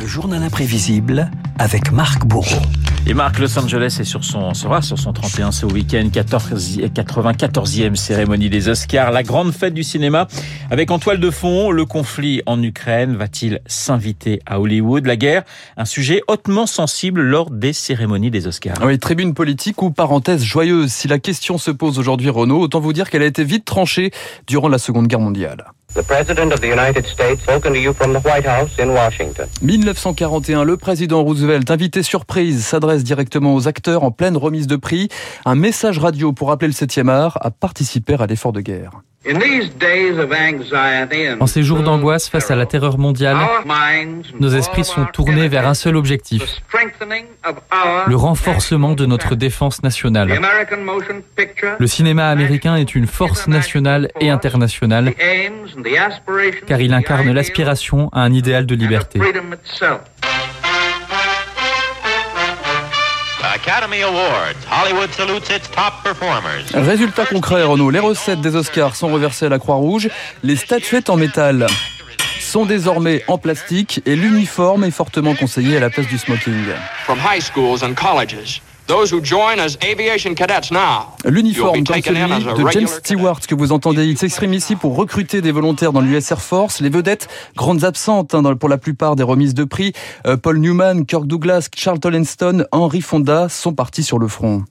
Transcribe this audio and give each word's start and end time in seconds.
Le 0.00 0.06
journal 0.06 0.42
imprévisible 0.42 1.30
avec 1.58 1.92
Marc 1.92 2.24
Bourreau. 2.24 2.62
Et 3.06 3.12
Marc, 3.12 3.38
Los 3.38 3.58
Angeles 3.58 3.98
est 4.00 4.04
sur 4.04 4.24
son, 4.24 4.54
sera 4.54 4.80
sur 4.80 4.98
son 4.98 5.12
31 5.12 5.52
ce 5.52 5.66
week-end, 5.66 6.08
14, 6.10 6.78
94e 6.78 7.94
cérémonie 7.96 8.48
des 8.48 8.70
Oscars, 8.70 9.10
la 9.10 9.22
grande 9.22 9.52
fête 9.52 9.74
du 9.74 9.82
cinéma. 9.82 10.26
Avec 10.70 10.90
en 10.90 10.98
toile 10.98 11.20
de 11.20 11.30
fond, 11.30 11.70
le 11.70 11.84
conflit 11.84 12.40
en 12.46 12.62
Ukraine 12.62 13.14
va-t-il 13.16 13.60
s'inviter 13.66 14.40
à 14.46 14.58
Hollywood? 14.58 15.04
La 15.04 15.16
guerre, 15.16 15.42
un 15.76 15.84
sujet 15.84 16.22
hautement 16.28 16.66
sensible 16.66 17.20
lors 17.20 17.50
des 17.50 17.74
cérémonies 17.74 18.30
des 18.30 18.46
Oscars. 18.46 18.76
Oui, 18.82 18.98
tribune 18.98 19.34
politique 19.34 19.82
ou 19.82 19.90
parenthèse 19.90 20.42
joyeuse. 20.42 20.90
Si 20.90 21.08
la 21.08 21.18
question 21.18 21.58
se 21.58 21.70
pose 21.70 21.98
aujourd'hui, 21.98 22.30
Renaud, 22.30 22.60
autant 22.60 22.80
vous 22.80 22.94
dire 22.94 23.10
qu'elle 23.10 23.22
a 23.22 23.26
été 23.26 23.44
vite 23.44 23.66
tranchée 23.66 24.12
durant 24.46 24.68
la 24.68 24.78
Seconde 24.78 25.08
Guerre 25.08 25.20
mondiale. 25.20 25.66
The 25.94 26.02
President 26.06 26.52
of 26.52 26.60
the 26.60 26.68
United 26.68 27.04
States 27.04 27.42
spoken 27.42 27.72
to 27.72 27.78
you 27.78 27.92
from 27.92 28.12
the 28.12 28.20
White 28.24 28.46
House 28.46 28.78
in 28.78 28.90
Washington. 28.90 29.46
1941, 29.62 30.62
le 30.62 30.76
président 30.76 31.24
Roosevelt, 31.24 31.68
invité 31.68 32.04
surprise, 32.04 32.64
s'adresse 32.64 33.02
directement 33.02 33.56
aux 33.56 33.66
acteurs 33.66 34.04
en 34.04 34.12
pleine 34.12 34.36
remise 34.36 34.68
de 34.68 34.76
prix. 34.76 35.08
Un 35.44 35.56
message 35.56 35.98
radio 35.98 36.32
pour 36.32 36.52
appeler 36.52 36.68
le 36.68 36.74
7e 36.74 37.08
art 37.08 37.38
à 37.40 37.50
participer 37.50 38.14
à 38.20 38.26
l'effort 38.26 38.52
de 38.52 38.60
guerre. 38.60 38.92
En 41.40 41.46
ces 41.46 41.62
jours 41.62 41.82
d'angoisse 41.82 42.30
face 42.30 42.50
à 42.50 42.56
la 42.56 42.64
terreur 42.64 42.96
mondiale, 42.96 43.36
nos 44.38 44.48
esprits 44.48 44.84
sont 44.84 45.04
tournés 45.04 45.48
vers 45.48 45.68
un 45.68 45.74
seul 45.74 45.96
objectif, 45.96 46.42
le 48.06 48.16
renforcement 48.16 48.94
de 48.94 49.04
notre 49.04 49.34
défense 49.34 49.82
nationale. 49.82 50.40
Le 51.78 51.86
cinéma 51.86 52.28
américain 52.28 52.76
est 52.76 52.94
une 52.94 53.06
force 53.06 53.46
nationale 53.46 54.10
et 54.20 54.30
internationale 54.30 55.12
car 56.66 56.80
il 56.80 56.94
incarne 56.94 57.30
l'aspiration 57.32 58.08
à 58.12 58.22
un 58.22 58.32
idéal 58.32 58.64
de 58.64 58.74
liberté. 58.74 59.20
Résultat 66.74 67.26
concret, 67.26 67.62
Renaud, 67.62 67.90
les 67.90 67.98
recettes 67.98 68.40
des 68.40 68.56
Oscars 68.56 68.96
sont 68.96 69.08
reversées 69.08 69.46
à 69.46 69.48
la 69.48 69.58
Croix-Rouge. 69.58 70.08
Les 70.42 70.56
statuettes 70.56 71.10
en 71.10 71.16
métal 71.16 71.66
sont 72.40 72.64
désormais 72.64 73.22
en 73.28 73.38
plastique 73.38 74.02
et 74.06 74.16
l'uniforme 74.16 74.84
est 74.84 74.90
fortement 74.90 75.34
conseillé 75.34 75.76
à 75.76 75.80
la 75.80 75.90
place 75.90 76.06
du 76.06 76.18
smoking. 76.18 76.64
L'uniforme 81.24 81.84
comme 81.84 82.02
celui 82.02 82.64
de 82.64 82.70
James 82.70 82.88
Stewart 82.88 83.40
que 83.40 83.54
vous 83.54 83.72
entendez, 83.72 84.06
il 84.06 84.18
s'exprime 84.18 84.52
ici 84.52 84.74
pour 84.74 84.96
recruter 84.96 85.40
des 85.40 85.52
volontaires 85.52 85.92
dans 85.92 86.00
l'US 86.00 86.30
Air 86.30 86.40
Force. 86.40 86.80
Les 86.80 86.90
vedettes, 86.90 87.28
grandes 87.56 87.84
absentes 87.84 88.34
hein, 88.34 88.42
pour 88.56 88.68
la 88.68 88.78
plupart 88.78 89.16
des 89.16 89.22
remises 89.22 89.54
de 89.54 89.64
prix, 89.64 89.92
euh, 90.26 90.36
Paul 90.36 90.58
Newman, 90.58 91.06
Kirk 91.06 91.26
Douglas, 91.26 91.68
Charlton 91.74 92.12
Heston, 92.14 92.64
Henry 92.72 93.00
Fonda 93.00 93.48
sont 93.48 93.72
partis 93.72 94.02
sur 94.02 94.18
le 94.18 94.28
front. 94.28 94.64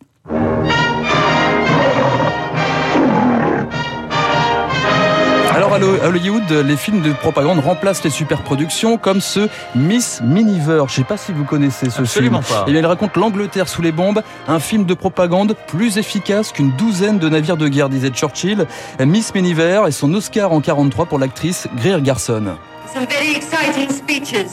Alors 5.59 5.73
à 5.73 6.07
Hollywood, 6.07 6.49
les 6.49 6.77
films 6.77 7.01
de 7.01 7.11
propagande 7.11 7.59
remplacent 7.59 8.05
les 8.05 8.09
superproductions 8.09 8.97
comme 8.97 9.19
ce 9.19 9.49
Miss 9.75 10.21
Miniver. 10.23 10.83
Je 10.87 10.93
ne 10.93 10.95
sais 10.95 11.03
pas 11.03 11.17
si 11.17 11.33
vous 11.33 11.43
connaissez 11.43 11.89
ce 11.89 11.99
Absolument 11.99 12.41
film. 12.41 12.59
Pas. 12.59 12.63
Eh 12.65 12.71
bien, 12.71 12.79
il 12.79 12.85
raconte 12.85 13.17
l'Angleterre 13.17 13.67
sous 13.67 13.81
les 13.81 13.91
bombes, 13.91 14.21
un 14.47 14.59
film 14.59 14.85
de 14.85 14.93
propagande 14.93 15.57
plus 15.67 15.97
efficace 15.97 16.53
qu'une 16.53 16.71
douzaine 16.77 17.19
de 17.19 17.27
navires 17.27 17.57
de 17.57 17.67
guerre, 17.67 17.89
disait 17.89 18.09
Churchill. 18.09 18.67
Miss 19.05 19.35
Miniver 19.35 19.83
et 19.85 19.91
son 19.91 20.13
Oscar 20.13 20.53
en 20.53 20.61
43 20.61 21.07
pour 21.07 21.19
l'actrice 21.19 21.67
Greer 21.75 22.01
Garson. 22.01 22.55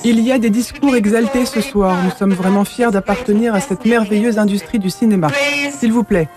Il 0.05 0.21
y 0.21 0.33
a 0.33 0.39
des 0.39 0.51
discours 0.51 0.97
exaltés 0.97 1.47
ce 1.47 1.61
soir. 1.61 1.97
Nous 2.05 2.11
sommes 2.11 2.33
vraiment 2.35 2.65
fiers 2.65 2.91
d'appartenir 2.91 3.55
à 3.55 3.61
cette 3.61 3.85
merveilleuse 3.85 4.39
industrie 4.39 4.79
du 4.79 4.91
cinéma. 4.91 5.29
S'il 5.71 5.93
vous 5.93 6.05
plaît, 6.05 6.29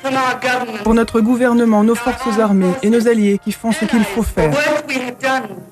pour 0.84 0.94
notre 0.94 1.22
gouvernement, 1.22 1.84
nos 1.84 1.96
forces 1.96 2.40
armées 2.40 2.74
et 2.84 2.90
nos 2.90 3.08
alliés 3.08 3.40
qui 3.44 3.52
font 3.52 3.72
ce 3.72 3.86
qu'il 3.86 4.04
faut 4.04 4.24
faire, 4.24 4.52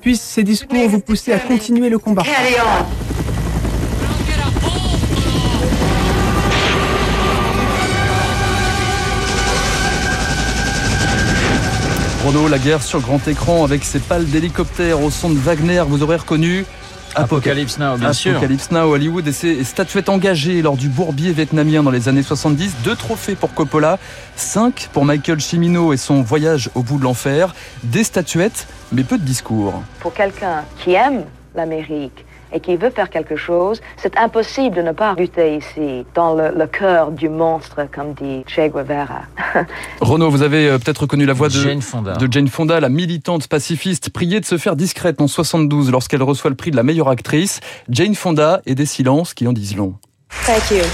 puissent 0.00 0.22
ces 0.22 0.42
discours 0.42 0.88
vous 0.88 1.00
pousser 1.00 1.32
à 1.32 1.38
continuer 1.38 1.88
le 1.88 1.98
combat. 1.98 2.22
Renaud, 12.26 12.48
la 12.48 12.58
guerre 12.58 12.82
sur 12.82 13.00
grand 13.00 13.26
écran 13.28 13.64
avec 13.64 13.84
ses 13.84 14.00
pales 14.00 14.26
d'hélicoptères 14.26 15.00
au 15.02 15.10
son 15.10 15.30
de 15.30 15.38
Wagner, 15.38 15.84
vous 15.86 16.02
aurez 16.02 16.16
reconnu 16.16 16.66
Apocalypse 17.14 17.78
Now, 17.78 17.96
bien 17.96 18.12
sûr. 18.12 18.32
Apocalypse 18.32 18.70
Now, 18.70 18.92
Hollywood 18.92 19.26
et 19.26 19.32
ses 19.32 19.62
statuettes 19.64 20.08
engagées 20.08 20.60
lors 20.60 20.76
du 20.76 20.88
bourbier 20.88 21.32
vietnamien 21.32 21.82
dans 21.82 21.90
les 21.90 22.08
années 22.08 22.22
70. 22.22 22.76
Deux 22.84 22.96
trophées 22.96 23.34
pour 23.34 23.54
Coppola, 23.54 23.98
cinq 24.36 24.88
pour 24.92 25.04
Michael 25.04 25.40
Cimino 25.40 25.92
et 25.92 25.96
son 25.96 26.22
voyage 26.22 26.70
au 26.74 26.82
bout 26.82 26.98
de 26.98 27.04
l'enfer. 27.04 27.54
Des 27.84 28.04
statuettes, 28.04 28.66
mais 28.92 29.04
peu 29.04 29.16
de 29.16 29.24
discours. 29.24 29.82
Pour 30.00 30.12
quelqu'un 30.12 30.64
qui 30.82 30.94
aime 30.94 31.24
l'Amérique 31.54 32.24
et 32.52 32.60
qui 32.60 32.76
veut 32.76 32.90
faire 32.90 33.10
quelque 33.10 33.36
chose, 33.36 33.80
c'est 33.96 34.16
impossible 34.16 34.76
de 34.76 34.82
ne 34.82 34.92
pas 34.92 35.14
lutter 35.14 35.56
ici, 35.56 36.04
dans 36.14 36.34
le, 36.34 36.50
le 36.56 36.66
cœur 36.66 37.10
du 37.10 37.28
monstre, 37.28 37.86
comme 37.92 38.14
dit 38.14 38.44
Che 38.46 38.70
Guevara. 38.72 39.22
Renaud, 40.00 40.30
vous 40.30 40.42
avez 40.42 40.68
euh, 40.68 40.78
peut-être 40.78 41.02
reconnu 41.02 41.26
la 41.26 41.32
voix 41.32 41.48
de 41.48 41.54
Jane 41.54 41.82
Fonda. 41.82 42.14
de 42.14 42.28
Jane 42.30 42.48
Fonda, 42.48 42.80
la 42.80 42.88
militante 42.88 43.48
pacifiste, 43.48 44.10
priée 44.10 44.40
de 44.40 44.46
se 44.46 44.58
faire 44.58 44.76
discrète 44.76 45.20
en 45.20 45.26
72 45.26 45.90
lorsqu'elle 45.90 46.22
reçoit 46.22 46.50
le 46.50 46.56
prix 46.56 46.70
de 46.70 46.76
la 46.76 46.82
meilleure 46.82 47.08
actrice. 47.08 47.60
Jane 47.88 48.14
Fonda 48.14 48.60
et 48.66 48.74
des 48.74 48.86
silences 48.86 49.34
qui 49.34 49.46
en 49.46 49.52
disent 49.52 49.76
long. 49.76 49.94
Thank 50.46 50.70
you. 50.70 50.84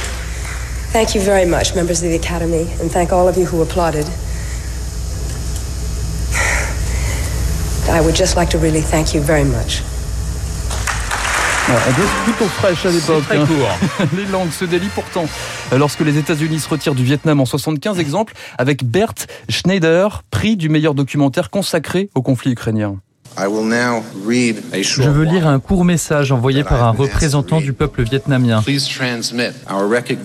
Thank 0.92 1.14
you 1.14 1.20
very 1.20 1.46
much, 1.46 1.74
members 1.74 2.02
of 2.02 2.10
the 2.10 2.14
Academy, 2.14 2.66
and 2.80 2.88
thank 2.88 3.12
all 3.12 3.28
of 3.28 3.36
you 3.36 3.46
who 3.46 3.62
applauded. 3.62 4.06
I 7.90 8.00
would 8.00 8.14
just 8.14 8.36
like 8.36 8.48
to 8.50 8.58
really 8.58 8.80
thank 8.80 9.12
you 9.12 9.20
very 9.20 9.44
much. 9.44 9.82
Ouais, 11.68 11.74
plutôt 12.24 12.44
fraîche 12.44 12.84
à 12.84 12.90
l'époque. 12.90 13.24
Très 13.24 13.38
hein. 13.38 13.46
court. 13.46 14.06
Les 14.16 14.26
langues 14.26 14.50
se 14.50 14.66
délient 14.66 14.90
pourtant. 14.94 15.24
Lorsque 15.74 16.00
les 16.00 16.18
États-Unis 16.18 16.60
se 16.60 16.68
retirent 16.68 16.94
du 16.94 17.04
Vietnam 17.04 17.40
en 17.40 17.46
75, 17.46 17.98
exemple, 17.98 18.34
avec 18.58 18.84
Bert 18.84 19.14
Schneider, 19.48 20.22
prix 20.30 20.56
du 20.56 20.68
meilleur 20.68 20.94
documentaire 20.94 21.48
consacré 21.48 22.10
au 22.14 22.20
conflit 22.20 22.52
ukrainien. 22.52 22.98
Je 23.36 25.02
veux 25.10 25.24
lire 25.24 25.48
un 25.48 25.58
court 25.58 25.84
message 25.84 26.30
envoyé 26.30 26.62
par 26.62 26.84
un 26.84 26.90
représentant 26.90 27.60
du 27.60 27.72
peuple 27.72 28.02
vietnamien. 28.02 28.62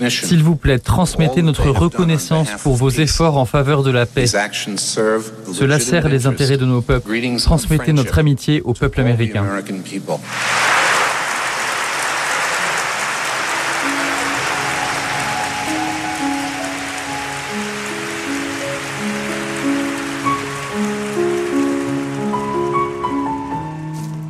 S'il 0.09 0.43
vous 0.43 0.55
plaît, 0.55 0.79
transmettez 0.79 1.41
notre 1.41 1.69
reconnaissance 1.69 2.49
pour 2.61 2.75
vos 2.75 2.89
efforts 2.89 3.37
en 3.37 3.45
faveur 3.45 3.83
de 3.83 3.91
la 3.91 4.05
paix. 4.05 4.27
Cela 4.27 5.79
sert 5.79 6.09
les 6.09 6.27
intérêts 6.27 6.57
de 6.57 6.65
nos 6.65 6.81
peuples. 6.81 7.09
Transmettez 7.37 7.93
notre 7.93 8.19
amitié 8.19 8.61
au 8.61 8.73
peuple 8.73 9.01
américain. 9.01 9.45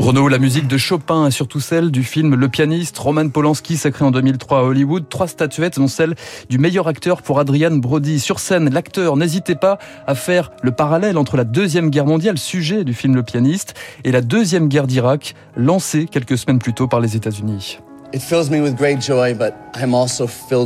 Renaud, 0.10 0.28
la 0.28 0.40
musique 0.40 0.68
de 0.68 0.80
Chopin 0.80 1.28
et 1.28 1.32
surtout 1.32 1.60
celle 1.60 1.92
du 1.92 2.02
film 2.02 2.34
Le 2.34 2.50
pianiste, 2.50 2.98
Roman 2.98 3.30
Polanski, 3.30 3.78
sacré 3.78 4.04
en 4.04 4.10
2003 4.10 4.58
à 4.58 4.64
Hollywood. 4.64 5.08
Trois 5.08 5.28
statuettes, 5.28 5.78
dont 5.78 5.88
celle 5.88 6.16
du 6.50 6.58
meilleur 6.58 6.88
acteur 6.88 7.22
pour 7.22 7.40
Adrian 7.40 7.76
Brody. 7.76 8.20
Sur 8.20 8.40
scène, 8.40 8.74
l'acteur 8.74 9.18
n'hésitait 9.18 9.54
pas 9.54 9.78
à 10.08 10.16
faire 10.16 10.50
le 10.64 10.72
parallèle 10.72 11.16
entre 11.16 11.38
la 11.38 11.44
Deuxième 11.44 11.92
Guerre 11.92 12.08
mondiale, 12.08 12.40
sujet 12.40 12.84
du 12.84 12.96
film 12.96 13.14
Le 13.14 13.22
pianiste, 13.22 13.76
et 14.04 14.12
la 14.12 14.22
Deuxième 14.22 14.68
Guerre 14.68 14.88
d'Irak, 14.88 15.36
lancée 15.56 16.08
quelques 16.08 16.40
semaines 16.40 16.58
plus 16.58 16.74
tôt 16.74 16.88
par 16.88 17.02
les 17.02 17.16
États-Unis. 17.16 17.78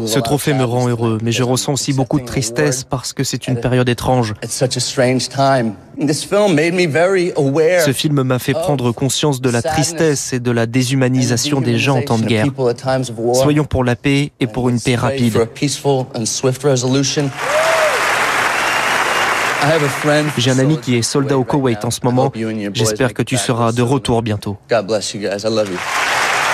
Ce 0.07 0.19
trophée 0.19 0.53
me 0.53 0.63
rend 0.63 0.87
heureux, 0.87 1.17
mais 1.21 1.31
je 1.31 1.43
ressens 1.43 1.73
aussi 1.73 1.93
beaucoup 1.93 2.19
de 2.19 2.25
tristesse 2.25 2.83
parce 2.83 3.13
que 3.13 3.23
c'est 3.23 3.47
une 3.47 3.59
période 3.59 3.89
étrange. 3.89 4.33
Ce 4.39 4.65
film 7.93 8.23
m'a 8.23 8.39
fait 8.39 8.53
prendre 8.53 8.91
conscience 8.91 9.41
de 9.41 9.49
la 9.49 9.61
tristesse 9.61 10.33
et 10.33 10.39
de 10.39 10.51
la 10.51 10.65
déshumanisation 10.65 11.61
des 11.61 11.77
gens 11.77 11.97
en 11.97 12.01
temps 12.01 12.17
de 12.17 12.25
guerre. 12.25 12.47
Soyons 13.33 13.65
pour 13.65 13.83
la 13.83 13.95
paix 13.95 14.31
et 14.39 14.47
pour 14.47 14.69
une 14.69 14.79
paix 14.79 14.95
rapide. 14.95 15.47
J'ai 20.37 20.51
un 20.51 20.59
ami 20.59 20.77
qui 20.77 20.97
est 20.97 21.01
soldat 21.01 21.37
au 21.37 21.43
Koweït 21.43 21.85
en 21.85 21.91
ce 21.91 21.99
moment. 22.03 22.31
J'espère 22.73 23.13
que 23.13 23.23
tu 23.23 23.37
seras 23.37 23.71
de 23.71 23.81
retour 23.81 24.21
bientôt. 24.21 24.57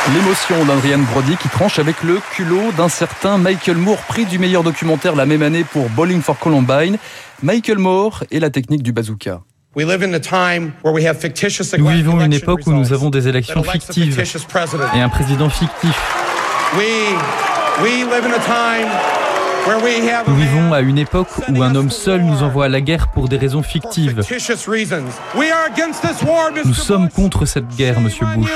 L'émotion 0.07 0.66
d'Adrian 0.66 1.00
Brody 1.00 1.36
qui 1.38 1.50
tranche 1.50 1.78
avec 1.78 2.01
le 2.01 2.19
culot 2.31 2.72
d'un 2.75 2.90
certain 2.90 3.38
Michael 3.38 3.78
Moore, 3.78 4.00
prix 4.07 4.25
du 4.25 4.40
meilleur 4.40 4.63
documentaire 4.63 5.16
la 5.16 5.28
même 5.28 5.44
année 5.44 5.63
pour 5.63 5.88
Bowling 5.90 6.22
for 6.22 6.40
Columbine. 6.40 6.98
Michael 7.44 7.78
Moore 7.78 8.24
et 8.31 8.40
la 8.40 8.50
technique 8.50 8.81
du 8.81 8.92
bazooka. 8.92 9.42
Nous 9.75 9.88
vivons 11.88 12.22
une 12.22 12.34
époque 12.34 12.62
où 12.66 12.72
nous 12.72 12.92
avons 12.92 13.12
des 13.12 13.28
élections 13.28 13.62
fictives 13.62 14.19
et 14.96 15.01
un 15.01 15.10
président 15.10 15.50
fictif. 15.50 15.96
Nous 20.27 20.35
vivons 20.35 20.73
à 20.73 20.81
une 20.81 20.97
époque 20.97 21.27
où 21.50 21.61
un 21.61 21.75
homme 21.75 21.89
seul 21.89 22.21
nous 22.21 22.44
envoie 22.44 22.65
à 22.65 22.69
la 22.69 22.81
guerre 22.81 23.09
pour 23.09 23.29
des 23.29 23.38
raisons 23.38 23.61
fictives. 23.63 24.21
Nous 26.65 26.73
sommes 26.73 27.09
contre 27.09 27.45
cette 27.45 27.67
guerre, 27.75 28.00
Monsieur 28.00 28.25
Bush. 28.35 28.50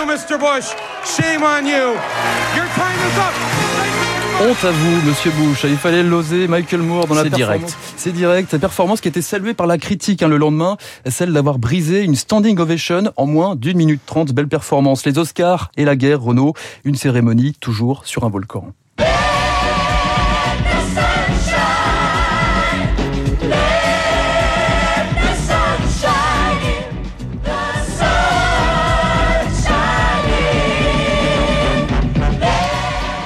Honte 4.42 4.66
à 4.66 4.72
vous, 4.72 5.02
Monsieur 5.08 5.32
Bush. 5.32 5.64
Il 5.66 5.78
fallait 5.78 6.04
l'oser. 6.04 6.48
Michael 6.48 6.82
Moore 6.82 7.08
dans 7.08 7.16
la 7.16 7.24
performance. 7.24 7.60
direct. 7.60 7.78
C'est 7.98 8.12
direct. 8.12 8.50
Cette 8.50 8.62
performance 8.62 9.00
qui 9.00 9.08
était 9.08 9.22
saluée 9.22 9.54
par 9.54 9.68
la 9.68 9.78
critique 9.78 10.24
hein, 10.24 10.28
le 10.28 10.38
lendemain, 10.38 10.78
celle 11.06 11.32
d'avoir 11.32 11.60
brisé 11.60 12.02
une 12.04 12.16
standing 12.16 12.58
ovation 12.60 13.04
en 13.16 13.28
moins 13.28 13.56
d'une 13.56 13.78
minute 13.78 14.02
trente. 14.06 14.34
Belle 14.34 14.48
performance. 14.48 15.06
Les 15.06 15.18
Oscars 15.18 15.72
et 15.78 15.86
la 15.86 15.96
guerre, 15.96 16.22
Renault. 16.22 16.54
Une 16.84 16.96
cérémonie 16.96 17.54
toujours 17.60 18.06
sur 18.06 18.24
un 18.26 18.30
volcan. 18.30 18.74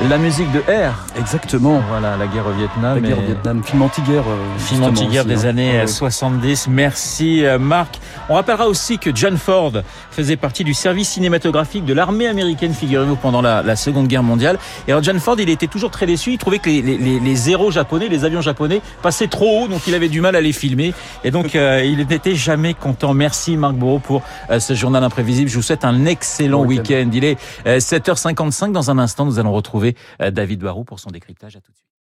La 0.09 0.17
musique 0.17 0.49
de 0.53 0.59
R. 0.59 0.93
Exactement. 1.19 1.81
Voilà, 1.89 2.15
la 2.15 2.27
guerre 2.27 2.47
au 2.47 2.51
Vietnam. 2.51 2.95
La 2.95 3.09
guerre 3.09 3.19
au 3.19 3.25
Vietnam, 3.25 3.61
film 3.61 3.81
anti-guerre. 3.81 4.23
Euh, 4.25 4.57
film 4.57 4.83
anti-guerre 4.83 5.25
des 5.25 5.45
hein. 5.45 5.49
années 5.49 5.85
70. 5.85 6.69
Merci 6.69 7.43
euh, 7.43 7.59
Marc. 7.59 7.99
On 8.29 8.35
rappellera 8.35 8.67
aussi 8.67 8.99
que 8.99 9.13
John 9.13 9.35
Ford 9.35 9.73
faisait 10.11 10.37
partie 10.37 10.63
du 10.63 10.73
service 10.73 11.09
cinématographique 11.09 11.83
de 11.83 11.93
l'armée 11.93 12.27
américaine, 12.27 12.73
figurez-vous, 12.73 13.17
pendant 13.17 13.41
la, 13.41 13.63
la, 13.63 13.75
Seconde 13.75 14.07
Guerre 14.07 14.23
mondiale. 14.23 14.57
Et 14.87 14.91
alors 14.91 15.03
John 15.03 15.19
Ford, 15.19 15.35
il 15.39 15.49
était 15.49 15.67
toujours 15.67 15.91
très 15.91 16.05
déçu. 16.05 16.31
Il 16.31 16.37
trouvait 16.37 16.59
que 16.59 16.69
les, 16.69 16.81
les, 16.81 17.71
japonais, 17.71 18.07
les 18.07 18.23
avions 18.23 18.41
japonais, 18.41 18.81
passaient 19.01 19.27
trop 19.27 19.63
haut, 19.63 19.67
donc 19.67 19.87
il 19.87 19.93
avait 19.93 20.09
du 20.09 20.21
mal 20.21 20.37
à 20.37 20.41
les 20.41 20.53
filmer. 20.53 20.93
Et 21.25 21.31
donc 21.31 21.53
euh, 21.55 21.83
il 21.83 21.97
n'était 21.97 22.35
jamais 22.35 22.73
content. 22.73 23.13
Merci 23.13 23.57
Marc 23.57 23.73
Bourreau 23.73 23.99
pour 23.99 24.21
ce 24.57 24.73
journal 24.73 25.03
imprévisible. 25.03 25.49
Je 25.49 25.55
vous 25.55 25.61
souhaite 25.61 25.83
un 25.83 26.05
excellent 26.05 26.63
week-end. 26.63 27.09
il 27.11 27.25
est 27.25 27.37
7h55. 27.65 28.71
Dans 28.71 28.89
un 28.89 28.99
instant, 28.99 29.25
nous 29.25 29.37
allons 29.37 29.51
retrouver 29.51 29.96
David 30.19 30.61
Barou 30.61 30.83
pour 30.83 30.99
son 30.99 31.09
décryptage. 31.09 31.55
À 31.55 31.61
tout 31.61 31.71
de 31.71 31.77
suite. 31.77 31.86